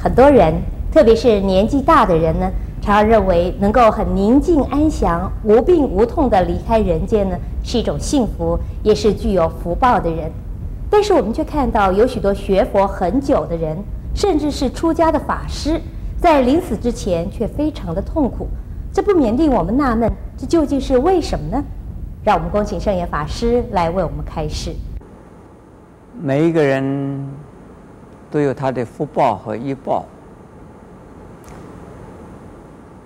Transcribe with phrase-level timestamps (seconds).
[0.00, 0.54] 很多人，
[0.92, 2.48] 特别是年纪大的人呢，
[2.80, 10.30] 常常认为能够很宁静安详、无病无痛地离开人间呢，是一种幸福，也是具有福报的人。
[10.88, 13.76] 但是我们却看到有许多学佛很久的人，
[14.14, 15.80] 甚至是出家的法师，
[16.16, 18.46] 在临死之前却非常的痛苦，
[18.92, 21.64] 这不免令我们纳闷，这究竟是为什么呢？
[22.22, 24.72] 让我们恭请圣严法师来为我们开示。
[26.20, 27.18] 每一个人
[28.30, 30.04] 都有他的福报和业报，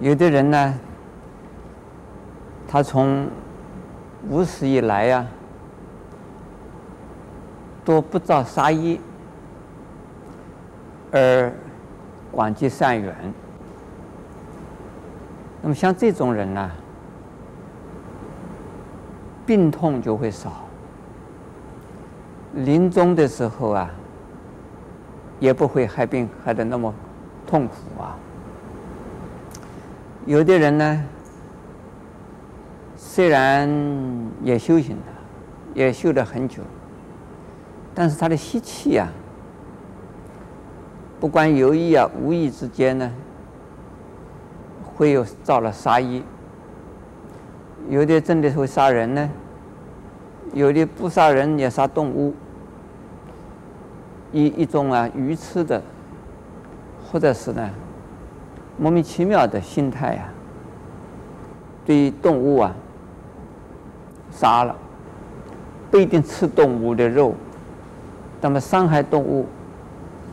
[0.00, 0.78] 有的人呢，
[2.66, 3.28] 他从
[4.28, 5.26] 无始以来呀、
[7.84, 8.98] 都不造杀业，
[11.12, 11.52] 而
[12.32, 13.14] 广结善缘。
[15.60, 16.70] 那么像这种人呢、
[19.46, 20.50] 病痛就会少，
[22.54, 23.88] 临终的时候啊，
[25.42, 26.94] 也不会害病害得那么
[27.44, 28.16] 痛苦啊。
[30.24, 31.04] 有的人呢，
[32.96, 33.68] 虽然
[34.44, 35.02] 也修行了，
[35.74, 36.62] 也修了很久。
[37.92, 39.08] 但是他的习气啊，
[41.18, 43.12] 不管有意啊无意之间呢，
[44.94, 46.22] 会有造了杀业。
[47.90, 49.28] 有的真的会杀人呢，
[50.54, 52.32] 有的不杀人也杀动物，
[54.32, 55.80] 一一种啊愚痴的，
[57.10, 57.70] 或者是呢
[58.78, 60.32] 莫名其妙的心态啊，
[61.84, 62.74] 对动物啊
[64.30, 64.74] 杀了，
[65.90, 67.34] 不一定吃动物的肉。
[68.40, 69.46] 那么伤害动物，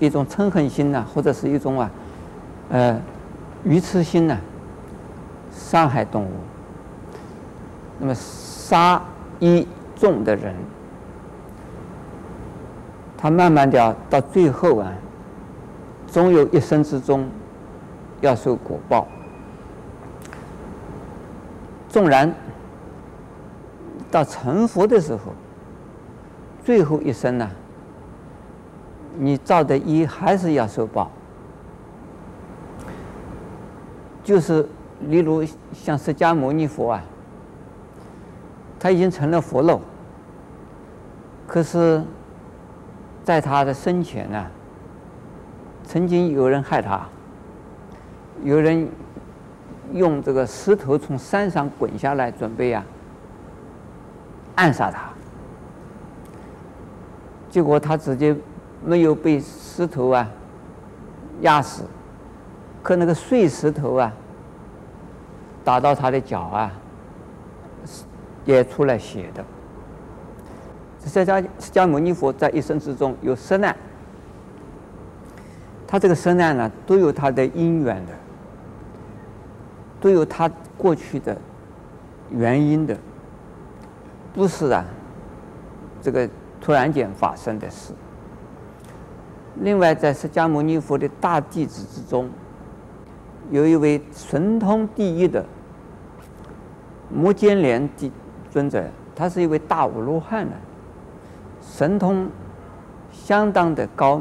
[0.00, 1.90] 一种嗔恨心呐、或者是一种啊，
[2.70, 3.00] 呃，
[3.64, 4.36] 愚痴心呐、
[5.52, 6.30] 伤害动物。
[8.00, 9.00] 那么杀
[9.38, 10.52] 一众的人，
[13.22, 14.92] 他慢慢的到最后啊，
[16.08, 17.30] 终有一生之中
[18.20, 19.06] 要受果报。
[21.88, 22.34] 纵然
[24.10, 25.32] 到成佛的时候，
[26.64, 27.48] 最后一生呢、
[29.16, 31.08] 你造的业还是要受报，
[34.24, 34.68] 就是
[35.02, 37.04] 例如像释迦牟尼佛啊，
[38.80, 39.78] 他已经成了佛了，
[41.46, 42.02] 可是，
[43.24, 44.46] 在他的生前呢，
[45.84, 47.06] 曾经有人害他，
[48.42, 48.88] 有人
[49.92, 52.84] 用这个石头从山上滚下来，准备啊
[54.54, 55.10] 暗杀他，
[57.50, 58.36] 结果他直接。
[58.84, 60.28] 没有被石头啊
[61.42, 61.84] 压死，
[62.82, 64.12] 可那个碎石头啊
[65.62, 66.72] 打到他的脚啊，
[68.44, 69.44] 也出来血的。
[71.04, 73.76] 释迦释迦牟尼佛在一生之中有十难，
[75.86, 78.12] 他这个十难呢都有他的因缘的，
[80.00, 81.36] 都有他过去的
[82.30, 82.96] 原因的，
[84.32, 84.84] 不是啊
[86.00, 86.28] 这个
[86.60, 87.92] 突然间发生的事。
[89.60, 92.30] 另外，在释迦牟尼佛的大弟子之中，
[93.50, 95.44] 有一位神通第一的
[97.12, 98.10] 摩肩连的
[98.50, 100.52] 尊者，他是一位大阿罗汉呢，
[101.62, 102.28] 神通
[103.10, 104.20] 相当的高。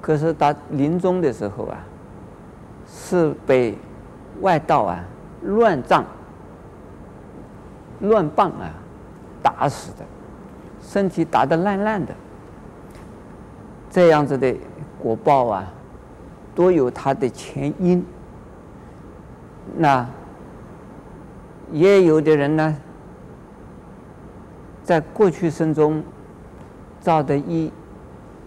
[0.00, 1.78] 可是他临终的时候啊，
[2.86, 3.78] 是被
[4.40, 5.04] 外道啊
[5.42, 6.04] 乱杖、
[8.00, 8.68] 乱棒啊
[9.42, 10.04] 打死的，
[10.82, 12.12] 身体打得烂烂的。
[13.90, 14.54] 这样子的
[14.98, 15.72] 果报啊，
[16.54, 18.04] 都有它的前因。
[19.76, 20.06] 那
[21.72, 22.76] 也有的人呢，
[24.84, 26.04] 在过去生中
[27.00, 27.70] 造的业，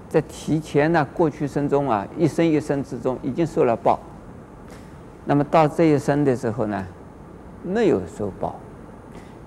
[0.07, 3.99] 在提前呢过去生中啊，一生一生之中已经受了报。
[5.25, 6.85] 那么到这一生的时候呢，
[7.63, 8.55] 没有受报。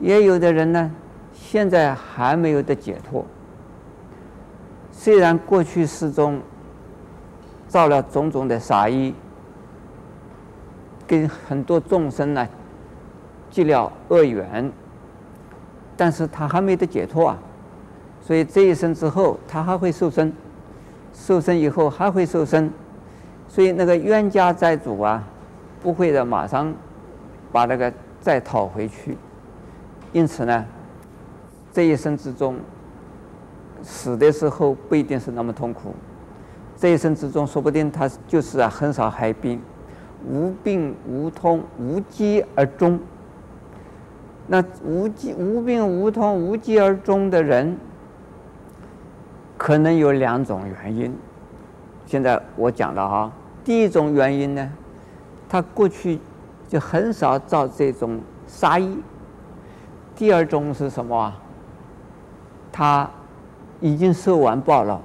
[0.01, 0.91] 也有的人呢，
[1.33, 3.25] 现在还没有得解脱。
[4.91, 6.41] 虽然过去世中
[7.69, 9.15] 造了种种的杀业，
[11.07, 12.47] 跟很多众生呢
[13.49, 14.71] 结了恶缘，
[16.01, 17.39] 但是他还没得解脱啊，
[18.23, 20.33] 所以这一生之后他还会受生，
[21.13, 22.71] 受生以后还会受生，
[23.47, 25.23] 所以那个冤家债主啊，
[25.83, 26.73] 不会的马上
[27.53, 29.19] 把那个债讨回去，
[30.15, 30.65] 因此呢，
[31.71, 32.57] 这一生之中。
[33.83, 35.95] 死的时候不一定是那么痛苦，
[36.79, 39.61] 这一生之中说不定他就是啊很少害病，
[40.27, 42.99] 无病无痛无疾而终。
[44.53, 47.79] 那无疾无病无痛无疾而终的人，
[49.57, 51.17] 可能有两种原因。
[52.05, 53.33] 现在我讲了哈，
[53.63, 54.73] 第一种原因呢，
[55.49, 56.19] 他过去
[56.67, 58.19] 就很少造这种
[58.49, 58.89] 杀业。
[60.17, 61.41] 第二种是什么啊？
[62.73, 63.09] 他
[63.81, 65.01] 已经受完报了，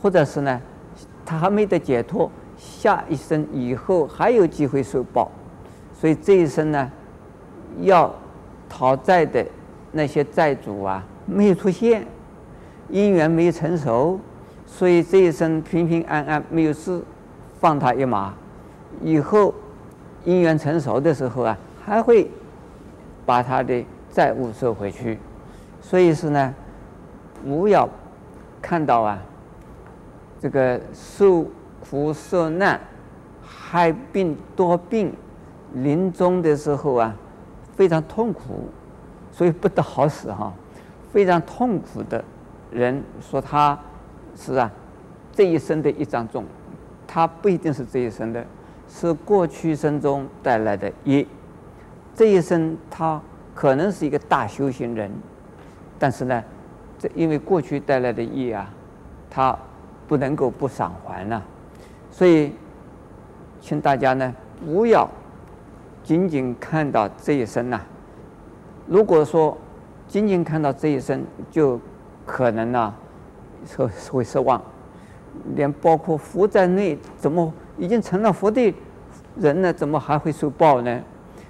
[0.00, 0.58] 或者是呢，
[1.26, 5.30] 他还没得解脱，下一生以后还有机会受报，
[5.92, 6.90] 所以这一生呢，
[7.82, 8.10] 要
[8.74, 9.44] 讨债的
[9.92, 12.06] 那些债主啊，没有出现，
[12.90, 14.18] 姻缘没有成熟。
[14.66, 17.02] 所以这一生平平安安没有事，
[17.60, 18.32] 放他一马。
[19.02, 19.54] 以后
[20.24, 22.30] 姻缘成熟的时候啊，还会
[23.26, 25.18] 把他的债务收回去。
[25.82, 26.54] 所以是呢，
[27.44, 27.86] 不要
[28.62, 29.18] 看到啊，
[30.40, 31.44] 这个受
[31.90, 32.80] 苦受难、
[33.42, 35.12] 害病多病、
[35.74, 37.14] 临终的时候啊，
[37.74, 38.68] 非常痛苦，
[39.30, 40.52] 所以不得好死哈。
[41.12, 42.24] 非常痛苦的
[42.70, 43.78] 人说他。
[44.34, 44.72] 是啊，
[45.30, 46.42] 这一生的一张重，
[47.06, 48.42] 他不一定是这一生的，
[48.88, 51.26] 是过去生中带来的业。
[52.14, 53.20] 这一生他
[53.54, 55.12] 可能是一个大修行人，
[55.98, 56.42] 但是呢，
[56.98, 58.70] 这因为过去带来的业啊，
[59.28, 59.54] 他
[60.08, 61.42] 不能够不偿还呐。
[62.10, 62.52] 所以，
[63.60, 64.34] 请大家呢
[64.64, 65.06] 不要
[66.02, 67.80] 仅仅看到这一生呐。
[68.86, 69.56] 如果说
[70.08, 71.80] 仅仅看到这一生，就
[72.26, 72.94] 可能呢。
[73.76, 74.60] 会会失望，
[75.54, 78.74] 连包括佛在内，怎么已经成了佛的
[79.36, 79.72] 人呢？
[79.72, 81.00] 怎么还会受报呢？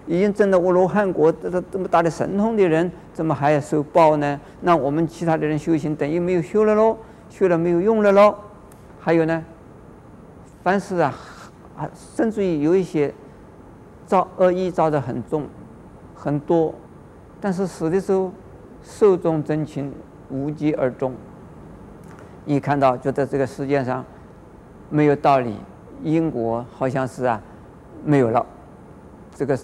[0.07, 4.39] 已经证了阿罗汉果，这这么大的神通的人，怎么还要受报呢？
[4.61, 6.99] 那我们其他的人修行等于没有修了喽，
[7.31, 8.35] 修了没有用了喽。
[9.01, 9.43] 还有呢，
[10.63, 11.15] 凡事啊，
[11.79, 13.15] 啊，甚至于有一些
[14.12, 15.49] 造恶意造的很重
[16.14, 16.75] 很多，
[17.41, 18.31] 但是死的时候
[18.82, 19.91] 寿终正寝，
[20.29, 21.14] 无疾而终。
[22.44, 24.05] 你看到，觉得这个世界上
[24.91, 25.56] 没有道理，
[26.03, 27.41] 因果好像是啊
[28.05, 28.44] 没有了。
[29.35, 29.59] 这个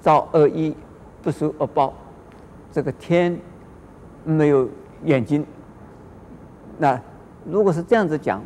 [0.00, 0.72] 造恶业
[1.20, 1.92] 不受恶报，
[2.72, 3.38] 这个天
[4.24, 4.66] 没有
[5.04, 5.46] 眼睛。
[6.78, 6.98] 那
[7.44, 8.42] 如果是这样子讲，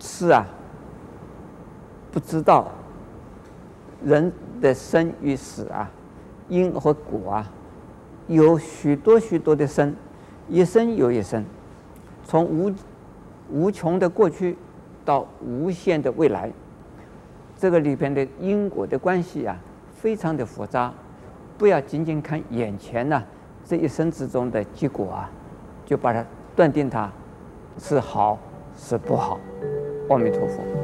[0.00, 0.44] 是啊，
[2.10, 2.66] 不知道
[4.04, 5.90] 人的生与死啊，
[6.48, 7.50] 因和果啊，
[8.26, 9.94] 有许多许多的生，
[10.48, 11.44] 一生又一生。
[12.24, 12.72] 从无
[13.50, 14.56] 无穷的过去
[15.04, 16.50] 到无限的未来，
[17.56, 19.56] 这个里边的因果的关系啊，
[19.90, 20.92] 非常的复杂。
[21.58, 23.24] 不要仅仅看眼前呐、啊，
[23.64, 25.30] 这一生之中的结果啊，
[25.84, 26.24] 就把它
[26.56, 27.10] 断定它
[27.78, 28.38] 是好
[28.76, 29.38] 是不好。
[30.08, 30.81] 阿弥陀佛。